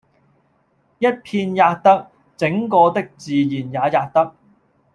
[0.97, 4.35] 一片喫得，整個的自然也喫得。